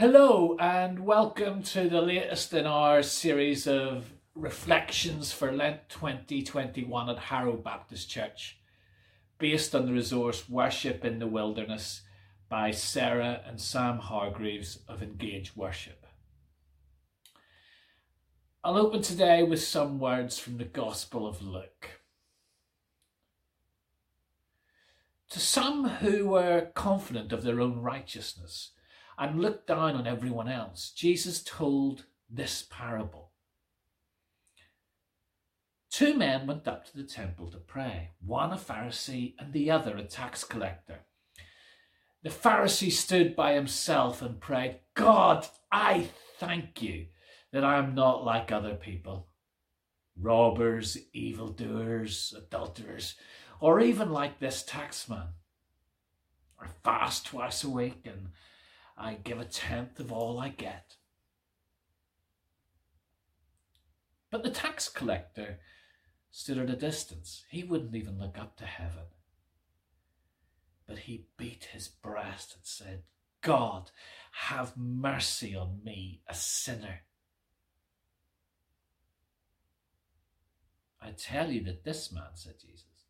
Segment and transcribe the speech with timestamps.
[0.00, 7.18] Hello, and welcome to the latest in our series of reflections for Lent 2021 at
[7.18, 8.60] Harrow Baptist Church,
[9.40, 12.02] based on the resource Worship in the Wilderness
[12.48, 16.06] by Sarah and Sam Hargreaves of Engage Worship.
[18.62, 22.02] I'll open today with some words from the Gospel of Luke.
[25.30, 28.70] To some who were confident of their own righteousness,
[29.18, 33.32] and looked down on everyone else, Jesus told this parable.
[35.90, 39.96] Two men went up to the temple to pray, one a Pharisee and the other
[39.96, 41.00] a tax collector.
[42.22, 47.06] The Pharisee stood by himself and prayed, God, I thank you
[47.52, 49.28] that I am not like other people
[50.20, 53.14] robbers, evildoers, adulterers,
[53.60, 55.28] or even like this taxman.
[56.60, 58.30] I fast twice a week and
[58.98, 60.96] I give a tenth of all I get.
[64.30, 65.60] But the tax collector
[66.30, 67.44] stood at a distance.
[67.48, 69.06] He wouldn't even look up to heaven.
[70.86, 73.02] But he beat his breast and said,
[73.40, 73.90] God,
[74.32, 77.02] have mercy on me, a sinner.
[81.00, 83.06] I tell you that this man, said Jesus,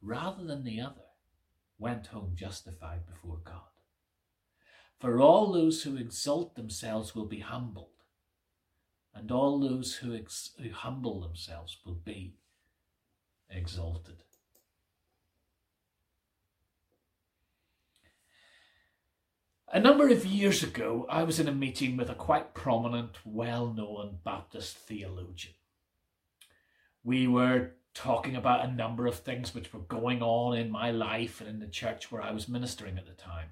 [0.00, 1.02] rather than the other,
[1.78, 3.75] went home justified before God.
[4.98, 7.90] For all those who exalt themselves will be humbled,
[9.14, 12.34] and all those who, ex- who humble themselves will be
[13.50, 14.22] exalted.
[19.72, 23.66] A number of years ago, I was in a meeting with a quite prominent, well
[23.66, 25.54] known Baptist theologian.
[27.04, 31.40] We were talking about a number of things which were going on in my life
[31.40, 33.50] and in the church where I was ministering at the time.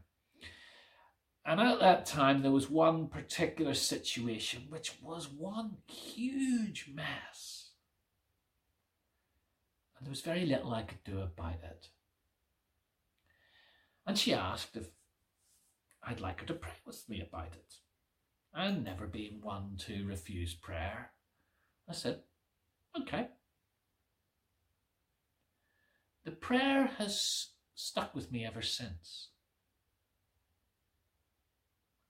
[1.47, 7.71] And at that time, there was one particular situation which was one huge mess.
[9.97, 11.89] And there was very little I could do about it.
[14.07, 14.89] And she asked if
[16.03, 17.75] I'd like her to pray with me about it.
[18.55, 21.11] And never being one to refuse prayer,
[21.89, 22.21] I said,
[22.99, 23.29] okay.
[26.25, 29.29] The prayer has stuck with me ever since.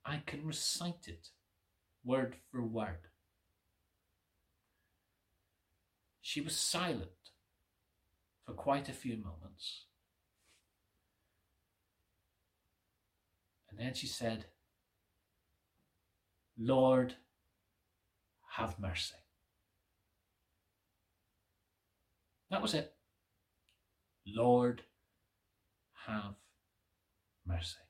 [0.05, 1.29] I can recite it
[2.03, 3.07] word for word.
[6.21, 7.09] She was silent
[8.45, 9.85] for quite a few moments.
[13.69, 14.45] And then she said,
[16.57, 17.15] Lord,
[18.51, 19.15] have mercy.
[22.49, 22.93] That was it.
[24.25, 24.83] Lord,
[26.07, 26.35] have
[27.45, 27.84] mercy.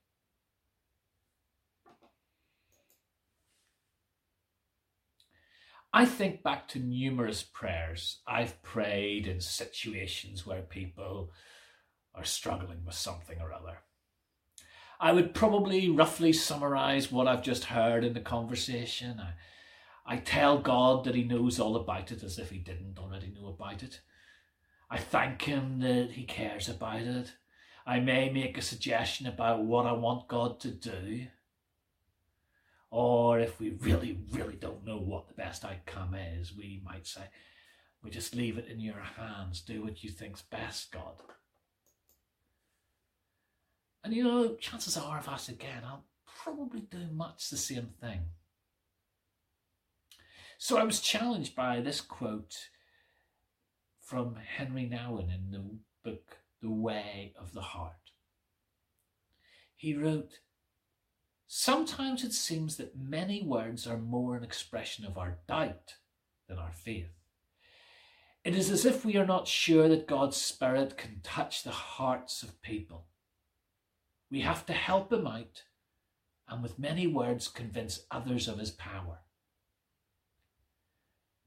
[5.94, 11.32] I think back to numerous prayers I've prayed in situations where people
[12.14, 13.78] are struggling with something or other.
[15.00, 19.20] I would probably roughly summarize what I've just heard in the conversation.
[19.20, 23.34] I, I tell God that He knows all about it as if He didn't already
[23.36, 24.00] know about it.
[24.90, 27.34] I thank Him that He cares about it.
[27.86, 31.28] I may make a suggestion about what I want God to do.
[32.98, 37.24] Or if we really, really don't know what the best outcome is, we might say,
[38.02, 39.60] we just leave it in your hands.
[39.60, 41.16] Do what you think's best, God.
[44.02, 46.06] And you know, chances are, if asked again, I'll
[46.42, 48.28] probably do much the same thing.
[50.58, 52.56] So I was challenged by this quote
[54.00, 55.66] from Henri Nouwen in the
[56.10, 58.12] book The Way of the Heart.
[59.76, 60.40] He wrote,
[61.48, 65.96] Sometimes it seems that many words are more an expression of our doubt
[66.48, 67.12] than our faith.
[68.44, 72.44] It is as if we are not sure that God's Spirit can touch the hearts
[72.44, 73.08] of people.
[74.30, 75.64] We have to help Him out
[76.48, 79.20] and with many words convince others of His power.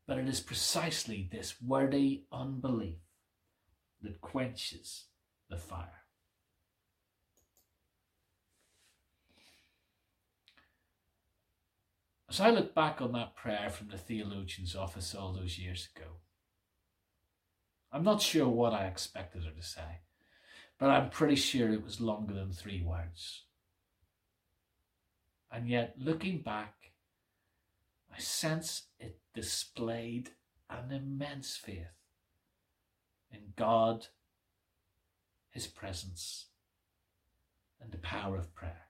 [0.06, 2.99] But it is precisely this wordy unbelief
[4.02, 5.05] that quenches
[5.50, 5.97] the fire.
[12.30, 16.08] As I look back on that prayer from the theologian's office all those years ago,
[17.90, 20.00] I'm not sure what I expected her to say,
[20.78, 23.44] but I'm pretty sure it was longer than three words.
[25.50, 26.75] And yet, looking back,
[28.14, 30.31] I sense it displayed
[30.69, 31.86] an immense faith
[33.32, 34.08] in God,
[35.50, 36.46] His presence,
[37.81, 38.88] and the power of prayer.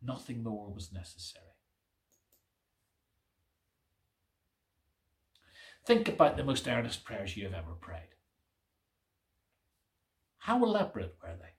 [0.00, 1.44] Nothing more was necessary.
[5.84, 8.14] Think about the most earnest prayers you have ever prayed.
[10.38, 11.54] How elaborate were they?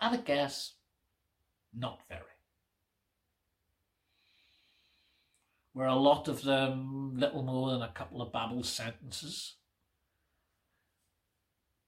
[0.00, 0.74] And a guess,
[1.74, 2.22] not very.
[5.74, 9.56] Were a lot of them little more than a couple of babbled sentences?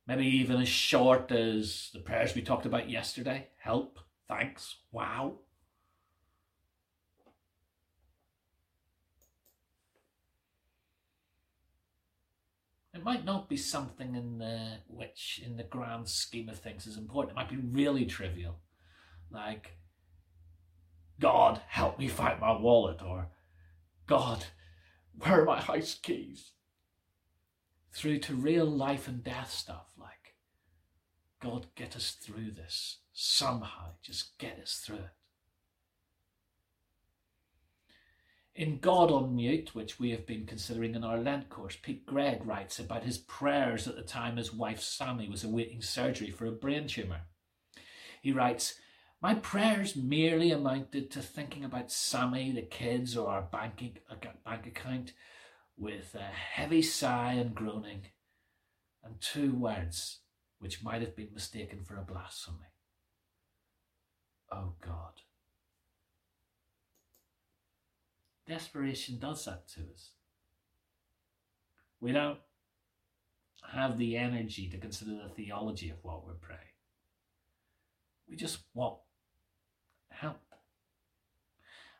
[0.07, 5.39] Maybe even as short as the prayers we talked about yesterday help, thanks, wow.
[12.99, 16.97] It might not be something in the which, in the grand scheme of things, is
[16.97, 17.31] important.
[17.31, 18.59] It might be really trivial,
[19.31, 19.77] like
[21.21, 23.29] God, help me find my wallet, or
[24.09, 24.47] God,
[25.17, 26.55] where are my house keys?
[27.93, 30.35] Through to real life and death stuff, like
[31.41, 33.93] God, get us through this somehow.
[34.03, 35.18] Just get us through it.
[38.59, 42.45] In God on Mute, which we have been considering in our Lent course, Pete Greig
[42.45, 46.51] writes about his prayers at the time his wife Sammy was awaiting surgery for a
[46.51, 47.21] brain tumour.
[48.21, 48.75] He writes,
[49.23, 54.67] My prayers merely amounted to thinking about Sammy, the kids, or our banking, uh, bank
[54.67, 55.13] account
[55.77, 58.07] with a heavy sigh and groaning,
[59.05, 60.19] and two words
[60.59, 62.73] which might have been mistaken for a blasphemy.
[64.51, 65.21] Oh God.
[68.49, 70.13] Desperation does that to us.
[72.01, 72.39] We don't
[73.73, 76.61] have the energy to consider the theology of what we're praying.
[78.29, 78.99] We just want
[80.11, 80.41] help.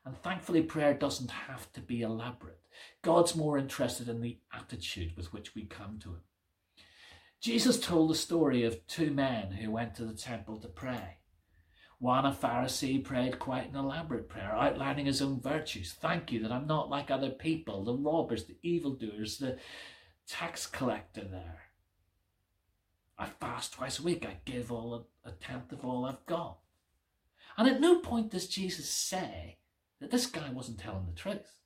[0.05, 2.61] And thankfully, prayer doesn't have to be elaborate.
[3.03, 6.23] God's more interested in the attitude with which we come to Him.
[7.41, 11.18] Jesus told the story of two men who went to the temple to pray.
[12.01, 15.93] One, a Pharisee, prayed quite an elaborate prayer, outlining his own virtues.
[15.93, 19.59] Thank you that I'm not like other people, the robbers, the evildoers, the
[20.29, 21.63] tax collector there.
[23.19, 24.25] I fast twice a week.
[24.25, 26.59] I give all a, tenth of all I've got.
[27.57, 29.59] And at no point does Jesus say
[30.01, 31.59] that this guy wasn't telling the truth.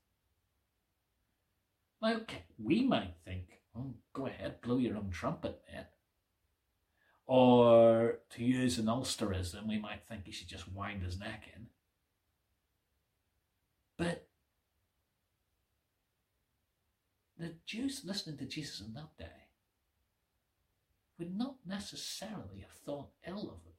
[2.01, 5.85] Now, okay, we might think, oh, go ahead, blow your own trumpet, mate.
[7.35, 11.69] Or to use an Ulsterism, we might think he should just wind his neck in.
[13.97, 14.29] But
[17.39, 19.49] the Jews listening to Jesus in that day
[21.19, 23.73] would not necessarily have thought ill of him.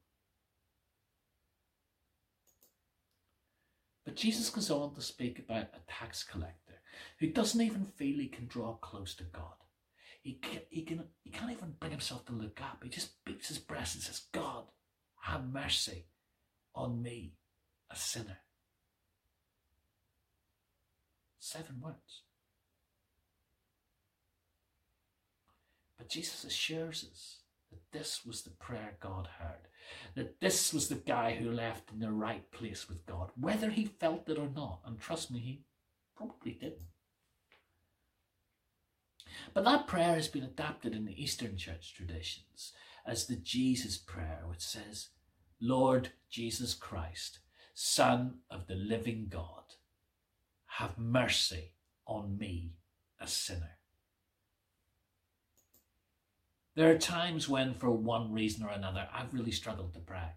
[4.04, 6.80] But Jesus goes on to speak about a tax collector
[7.20, 9.63] who doesn't even feel he can draw close to God.
[10.24, 10.40] He,
[10.70, 12.80] he, can, he can't even bring himself to look up.
[12.82, 14.64] He just beats his breast and says, God,
[15.20, 16.06] have mercy
[16.74, 17.34] on me,
[17.90, 18.38] a sinner.
[21.38, 22.22] Seven words.
[25.98, 29.68] But Jesus assures us that this was the prayer God heard,
[30.14, 33.84] that this was the guy who left in the right place with God, whether he
[33.84, 34.80] felt it or not.
[34.86, 35.64] And trust me, he
[36.16, 36.93] probably didn't.
[39.52, 42.72] But that prayer has been adapted in the Eastern Church traditions
[43.06, 45.08] as the Jesus prayer, which says,
[45.60, 47.38] Lord Jesus Christ,
[47.74, 49.74] Son of the living God,
[50.78, 51.72] have mercy
[52.06, 52.74] on me,
[53.20, 53.78] a sinner.
[56.76, 60.32] There are times when, for one reason or another, I've really struggled to pray.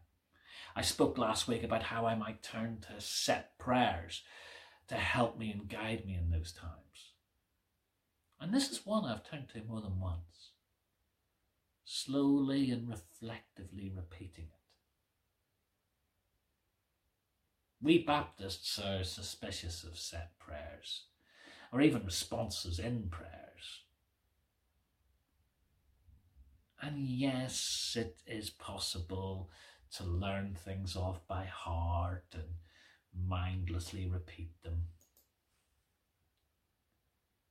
[0.75, 4.21] I spoke last week about how I might turn to set prayers
[4.87, 7.06] to help me and guide me in those times.
[8.39, 10.51] And this is one I've turned to more than once,
[11.83, 14.57] slowly and reflectively repeating it.
[17.81, 21.05] We Baptists are suspicious of set prayers,
[21.71, 23.83] or even responses in prayers.
[26.81, 29.49] And yes, it is possible
[29.95, 32.55] to learn things off by heart and
[33.27, 34.83] mindlessly repeat them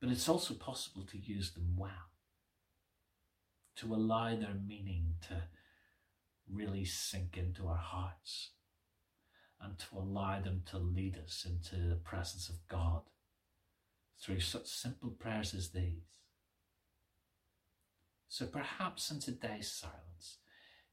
[0.07, 2.13] but it's also possible to use them well,
[3.75, 5.35] to allow their meaning to
[6.49, 8.51] really sink into our hearts
[9.61, 13.01] and to allow them to lead us into the presence of God
[14.23, 16.21] through such simple prayers as these.
[18.29, 20.39] So perhaps in today's silence,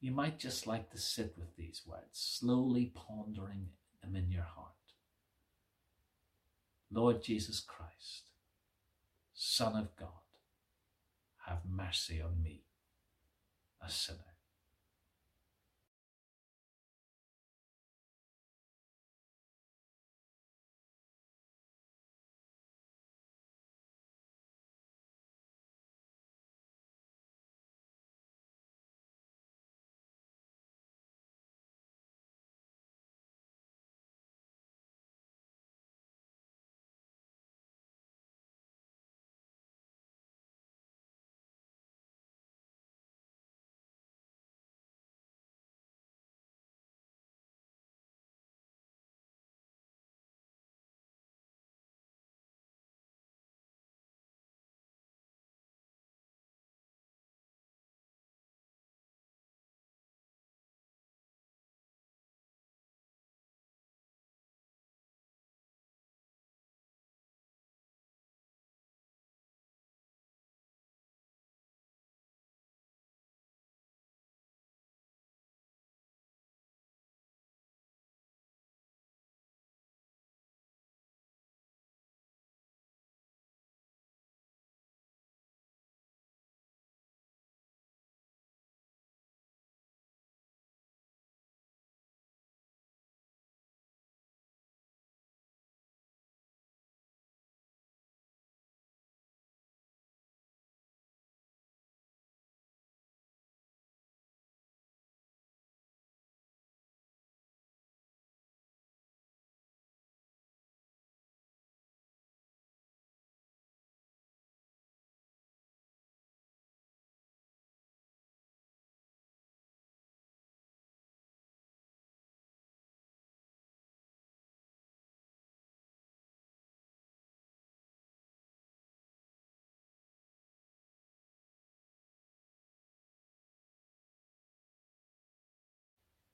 [0.01, 3.67] you might just like to sit with these words, slowly pondering
[4.01, 4.73] them in your heart.
[6.91, 8.32] Lord Jesus Christ,
[9.33, 10.09] Son of God,
[11.45, 12.63] have mercy on me,
[13.81, 14.32] a sinner.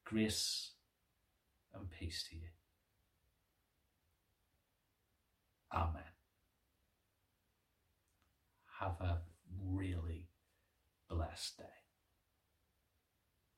[0.09, 0.71] Grace
[1.71, 2.49] and peace to you.
[5.71, 6.01] Amen.
[8.79, 9.19] Have a
[9.63, 10.29] really
[11.07, 11.78] blessed day.